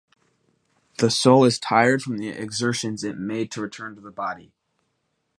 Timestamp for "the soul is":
0.97-1.59